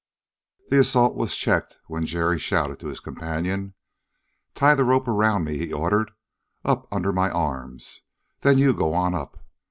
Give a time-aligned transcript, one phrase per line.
[0.69, 3.75] The assault was checked when Jerry shouted to his companion.
[4.55, 6.09] "Tie the rope around me," he ordered,
[6.65, 8.01] "up under my arms...
[8.39, 9.45] then you go on up.